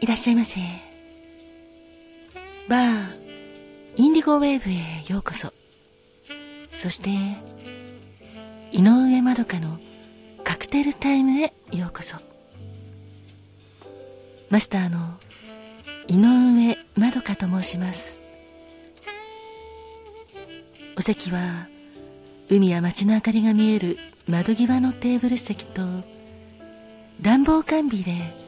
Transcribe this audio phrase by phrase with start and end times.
[0.00, 0.56] いらっしゃいませ。
[2.68, 3.06] バー、
[3.96, 5.52] インディゴウェーブへようこそ。
[6.72, 7.10] そして、
[8.72, 9.78] 井上まどかの
[10.42, 12.16] カクテルタイムへようこそ。
[14.50, 15.18] マスターの
[16.08, 18.20] 井上まどかと申します。
[20.96, 21.68] お席は、
[22.50, 25.82] 海や街の明かりが見える窓際のテーブル席と、
[27.20, 28.47] 暖房完備で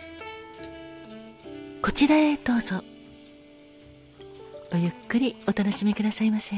[2.01, 2.83] ちらへどうぞ。
[4.71, 6.55] ごゆっくりお楽しみくださいませ。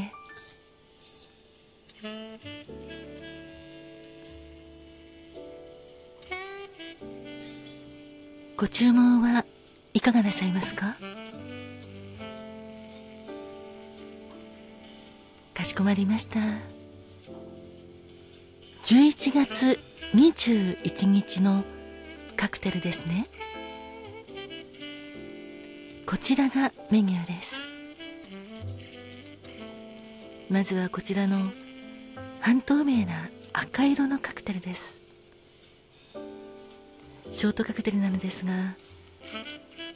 [8.56, 9.44] ご注文は
[9.94, 10.96] いかがなさいますか？
[15.54, 16.40] かしこまりました。
[18.86, 19.78] 11月
[20.14, 21.66] 21日の
[22.38, 23.28] カクテルですね。
[26.14, 27.56] こちらがメニューです。
[30.48, 31.40] まずはこちらの
[32.40, 35.02] 半透明な赤色のカクテルです。
[37.32, 38.76] ショートカクテルなのですが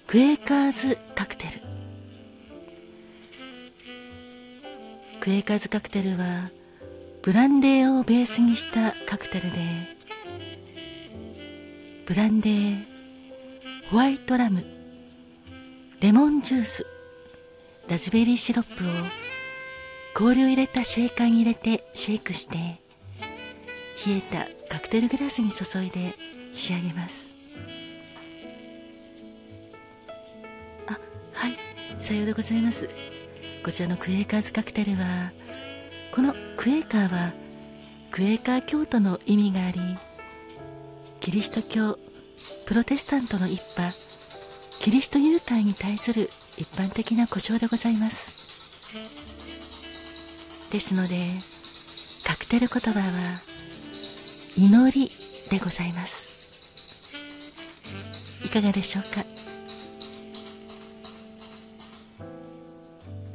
[0.07, 1.51] クエーカーズカクテル。
[5.19, 6.49] クエーカーズカクテルは
[7.21, 9.57] ブランデーをベースにしたカクテルで
[12.07, 12.83] ブランデー
[13.91, 14.76] ホワイトラム
[15.99, 16.85] レモンジュース。
[17.87, 18.87] ラズベリーシロップを
[20.13, 22.55] 氷を入れたシェーカーに入れてシェイクして
[24.05, 26.13] 冷えたカクテルグラスに注いで
[26.53, 27.35] 仕上げます。
[30.85, 30.99] あ
[31.33, 31.57] はい
[31.97, 32.87] さようでございます。
[33.63, 35.31] こちらのクエーカーズカクテルは
[36.13, 37.33] このクエーカーは
[38.11, 39.79] クエーカー教徒の意味があり
[41.21, 41.97] キリスト教
[42.67, 44.16] プロテスタントの一派
[44.87, 48.31] キリスト誘拐に対する一般的な故障でございます。
[50.71, 51.27] ですので
[52.25, 53.05] カクテル言葉は
[54.55, 55.11] 祈り
[55.51, 56.47] でございます。
[58.45, 59.25] いかがでしょうか？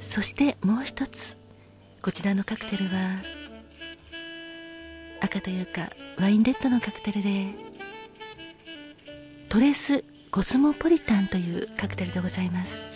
[0.01, 1.37] そしてもう一つ
[2.01, 3.21] こちらのカクテルは
[5.21, 7.49] 赤というかワインレッドのカクテルで
[9.51, 10.03] トレス
[10.33, 12.91] コスモポリタンというカクテルでございます。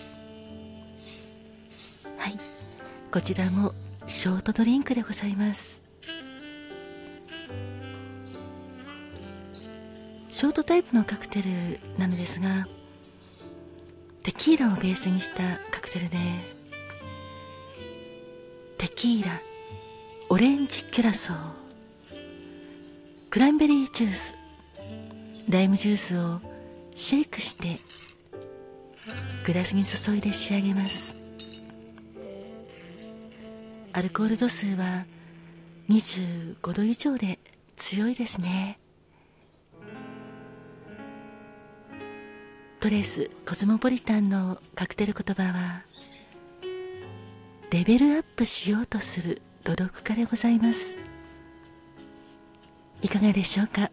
[2.16, 2.38] はい。
[3.12, 3.72] こちらも
[4.06, 5.84] ショートドリンクでございます。
[10.30, 12.66] ショートタイプのカクテルなのですが
[14.22, 16.16] テキーラをベースにしたカクテルで
[18.78, 19.32] テキーラ
[20.30, 21.36] オレンジキュラソー
[23.28, 24.34] クランベリージュース
[25.50, 26.40] ライムジュースを
[26.98, 27.76] シェイクして
[29.44, 31.14] グラスに注いで仕上げます。
[33.92, 35.04] アルコール度数は
[35.90, 37.38] 25度以上で
[37.76, 38.78] 強いですね。
[42.80, 45.82] トレスコスモポリタンのカクテル言葉は
[47.70, 50.98] レベルアップしようとする努力家でございます。
[53.02, 53.90] いかがでしょうか？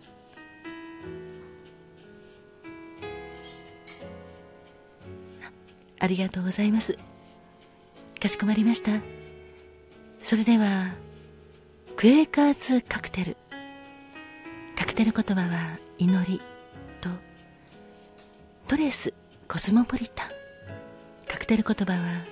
[6.03, 6.97] ありがとうございます。
[8.21, 8.91] かしこまりました。
[10.19, 10.91] それでは
[11.95, 13.37] クエーカーズカクテル。
[14.75, 16.41] カクテル言葉は祈り
[16.99, 17.09] と
[18.67, 19.13] トレス
[19.47, 20.27] コスモポリタン。
[21.25, 22.25] カクテル言葉は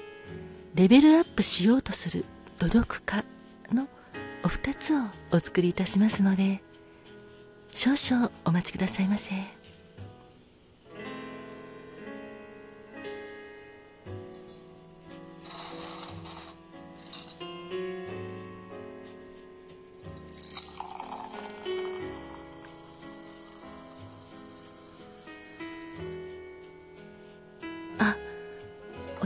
[0.75, 2.25] レベルアップしようとする
[2.59, 3.23] 努力家
[3.71, 3.87] の
[4.43, 4.99] お二つを
[5.31, 6.61] お作りいたしますので
[7.73, 9.60] 少々お待ちくださいませ。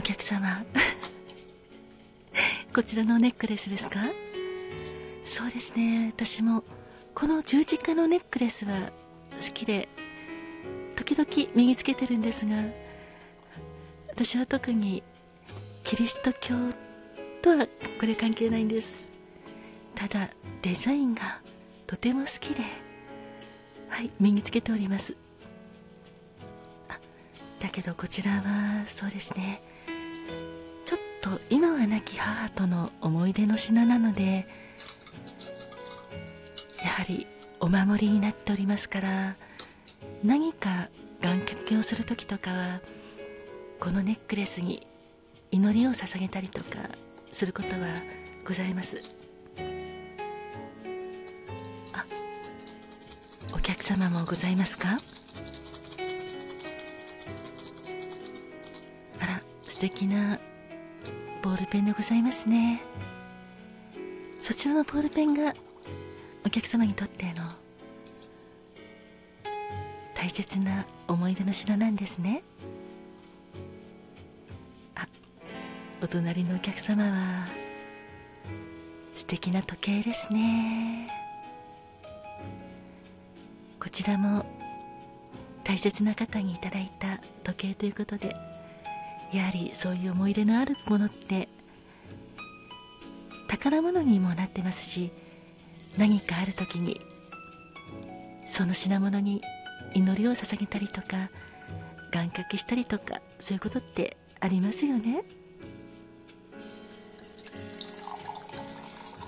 [0.06, 0.64] 客様。
[2.72, 3.98] こちらのネックレスですか？
[5.24, 6.12] そうですね。
[6.14, 6.62] 私も
[7.12, 8.92] この十字架のネックレスは
[9.32, 9.88] 好きで
[10.94, 12.62] 時々身につけてるんですが
[14.08, 15.02] 私は特に
[15.82, 16.54] キリスト教
[17.42, 17.66] とは
[17.98, 19.12] これ関係ないんです。
[19.96, 20.30] ただ
[20.62, 21.40] デザインが
[21.88, 22.62] とても好きで
[23.88, 25.16] はい身につけております。
[27.58, 29.62] だけどこちらはそうですね。
[31.26, 34.46] と今は亡き母との思い出の品なので
[36.84, 37.26] やはり
[37.58, 39.34] お守りになっておりますから
[40.22, 40.88] 何か
[41.20, 42.80] 願掛けをする時とかは
[43.80, 44.86] このネックレスに
[45.50, 46.90] 祈りを捧げたりとか
[47.32, 47.88] することは
[48.46, 49.16] ございます。
[51.92, 52.04] あ
[53.54, 54.98] お客様もございますか？
[59.20, 62.82] あら素敵なールペンでございますね。
[64.38, 65.54] そちらのボールペンが
[66.44, 67.32] お客様にとっての
[70.14, 72.42] 大切な思い出の品なんですね。
[74.94, 75.06] あ
[76.02, 77.46] お隣のお客様は
[79.14, 81.10] 素敵な時計ですね。
[83.80, 84.44] こちらも
[85.64, 88.36] 大切な方にいただいた時計ということで
[89.32, 91.48] やはりそういう思い入れのあるものって
[93.48, 95.10] 宝物にもなってますし
[95.98, 97.00] 何かある時に
[98.46, 99.42] その品物に
[99.94, 101.30] 祈りを捧げたりとか
[102.12, 105.22] 願掛けしたりとかそういうことってありますよね。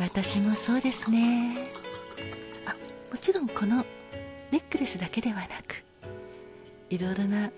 [0.01, 1.56] 私もそうですね。
[2.67, 2.75] あ
[3.12, 3.85] もちろんこの
[4.51, 5.83] ネックレスだけではなく
[6.89, 7.51] いろいろな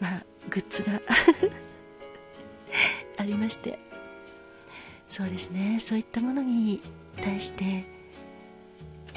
[0.00, 1.00] まあグッズが。
[3.18, 3.78] ありまして。
[5.08, 5.78] そうですね。
[5.80, 6.82] そういったものに
[7.22, 7.84] 対して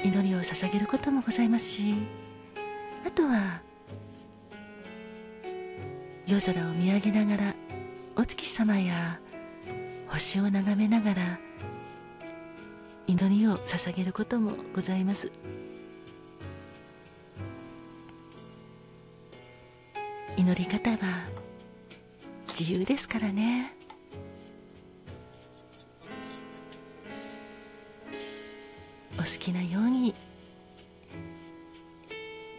[0.02, 1.94] 祈りを捧げることもございますし
[3.06, 3.60] あとは
[6.26, 7.54] 夜空を見上げながら
[8.16, 9.20] お月様や
[10.08, 11.38] 星を眺めながら
[13.06, 15.30] 祈りを捧げることもございます。
[20.40, 20.96] 祈り方は
[22.48, 23.74] 自由ですからね。
[29.16, 30.14] お好きなように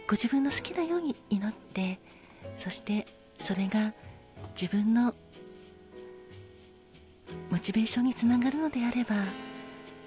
[0.06, 1.98] ご自分の好きなように祈って
[2.54, 3.08] そして
[3.40, 3.92] それが
[4.54, 5.12] 自分の
[7.50, 9.16] モチベーションにつながるのであれば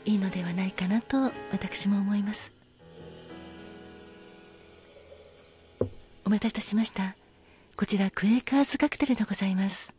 [0.06, 2.54] いいのではないかなと私も思います。
[6.24, 7.18] お待たせいたしました。
[7.78, 9.94] こちらクエーカーズカクテルでございます。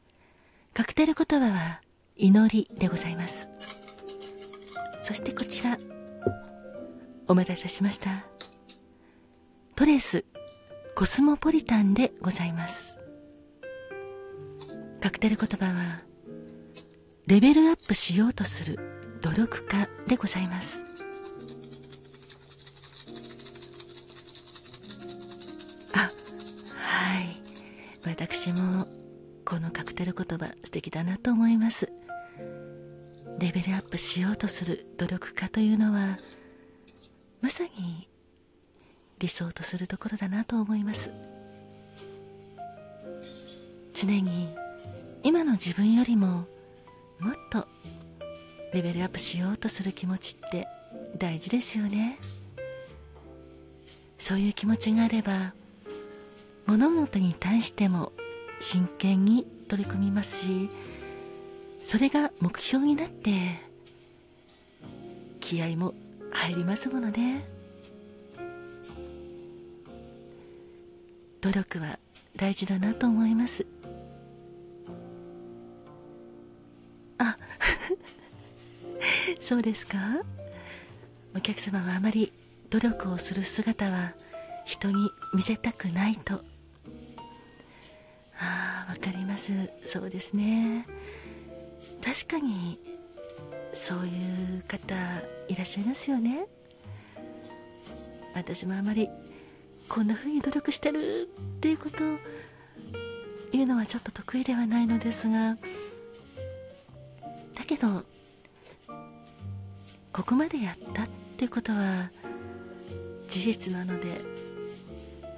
[0.73, 1.83] カクテル言葉は
[2.17, 3.51] 祈りでございます。
[5.03, 5.77] そしてこちら
[7.29, 8.25] お待たせしました。
[9.75, 10.25] トレース
[10.95, 12.99] コスモポリタンでございます。
[15.03, 16.01] カクテル言葉は
[17.27, 18.79] レベルアップしようとする
[19.21, 20.86] 努力家でございます。
[28.07, 28.87] 私も
[29.45, 31.91] このカクテル言葉素敵だなと思います。
[33.41, 36.17] レベルアップしようとする努力家というのは
[37.43, 38.09] まさに
[39.19, 41.11] 理想とするところだなと思います。
[43.93, 44.55] 常に
[45.25, 46.47] 今の自分よりも
[47.19, 47.67] もっと
[48.73, 50.69] レベルアップしようとする気持ちって
[51.19, 52.19] 大事ですよね。
[54.17, 55.55] そういう気持ちがあれば
[56.67, 58.13] 物事に対しても
[58.61, 60.69] 真剣に取り組みますし
[61.85, 63.61] それが目標になって
[65.41, 65.95] 気合も
[66.33, 67.45] 入りますものね。
[71.41, 71.99] 努力は
[72.35, 73.65] 大事だなと思います。
[77.19, 77.39] あ
[79.41, 79.99] そうですか？
[81.37, 82.33] お客様はあまり
[82.71, 84.13] 努力をする姿は
[84.65, 86.43] 人に見せたくないと。
[88.89, 89.53] わかります。
[89.85, 90.87] そうですね。
[92.05, 92.79] 確かに
[93.73, 94.95] そういう方
[95.49, 96.47] いらっしゃいますよね。
[98.35, 99.09] 私もあまり
[99.89, 102.17] こんな風に努力してるっていうことを
[103.53, 105.57] 言うのはちょっと得意ではないのですが
[107.55, 108.03] だけど
[110.13, 112.11] ここまでやったってことは
[113.29, 114.21] 事実なので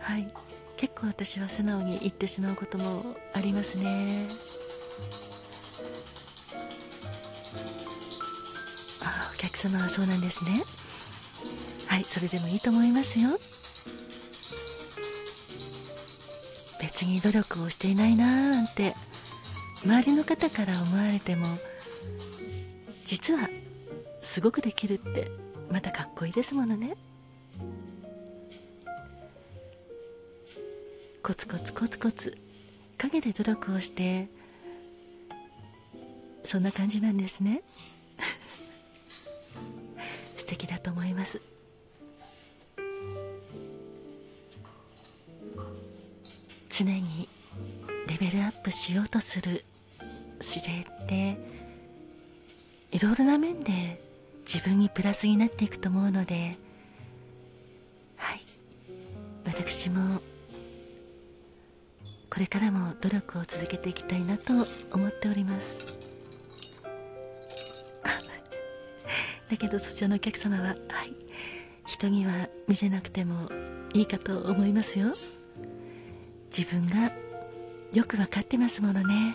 [0.00, 0.47] はい。
[0.78, 4.28] 結構私は素直に言ってしまうこともありますね。
[9.02, 10.62] あお客様はそうなんですね。
[11.88, 13.40] はいそれでもいいと思いますよ。
[16.80, 18.94] 別に努力をしていないなーなんて
[19.84, 21.46] 周りの方から思われても
[23.04, 23.48] 実は
[24.20, 25.30] すごくできるって
[25.70, 26.96] またかっこいいですものね。
[31.28, 32.38] コツコツコツコツ
[32.96, 34.30] 陰で努力をして
[36.42, 37.60] そんな感じなんですね。
[40.38, 41.42] 素敵だと思います。
[46.70, 47.28] 常に
[48.06, 49.66] レベルアップしようとする
[50.40, 51.36] 姿勢って
[52.90, 54.02] いろいろな面で
[54.46, 56.56] 自分にプラスになっていくと思うので
[58.16, 58.40] はい。
[59.44, 60.22] 私も
[62.38, 64.52] これからも努力を続けていきたいなと
[64.92, 65.98] 思っております。
[69.50, 71.16] だけどそちらのお客様ははい。
[71.84, 73.50] 人には見せなくても
[73.92, 75.08] いいかと思いますよ。
[76.56, 77.12] 自分が
[77.92, 79.34] よく分かってますものね。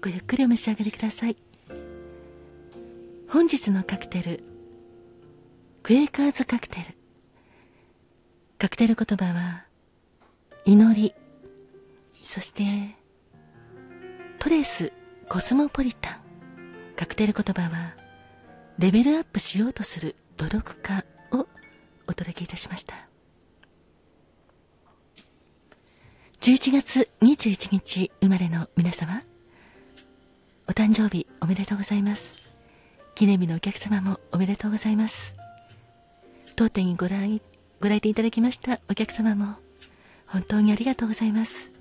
[0.00, 1.36] ごゆっくりお召し上がりください。
[3.28, 4.44] 本日のカクテル
[5.82, 6.84] クエーカーズカクテル。
[8.56, 9.63] カクテル言葉は
[10.66, 11.14] 祈り
[12.12, 12.64] そして
[14.38, 14.92] トレース
[15.28, 16.20] コスモポリタン
[16.96, 17.94] カクテル言葉は
[18.78, 21.46] レベルアップしようとする努力家を
[22.06, 23.08] お届けいたしました
[26.44, 29.22] 11月21日生まれの皆様、
[30.68, 32.38] お誕生日おめでとうございます。
[33.14, 35.38] 記念日のお客様もおめでとうございます。
[36.54, 37.40] 当店にご来
[37.80, 39.56] ご来店いただきましたお客様も
[40.26, 41.73] 本当にありがとうございます。